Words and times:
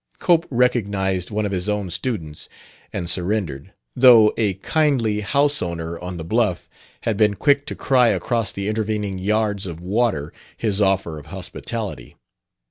Cope 0.17 0.47
recognized 0.49 1.29
one 1.29 1.45
of 1.45 1.51
his 1.51 1.69
own 1.69 1.91
students 1.91 2.49
and 2.91 3.07
surrendered, 3.07 3.71
though 3.95 4.33
a 4.35 4.55
kindly 4.55 5.19
house 5.19 5.61
owner 5.61 5.99
on 5.99 6.17
the 6.17 6.23
bluff 6.25 6.67
had 7.01 7.17
been 7.17 7.35
quick 7.35 7.67
to 7.67 7.75
cry 7.75 8.07
across 8.07 8.51
the 8.51 8.67
intervening 8.67 9.19
yards 9.19 9.67
of 9.67 9.79
water 9.79 10.33
his 10.57 10.81
offer 10.81 11.19
of 11.19 11.27
hospitality. 11.27 12.15